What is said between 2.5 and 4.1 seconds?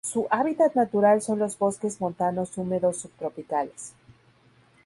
húmedos subtropicales.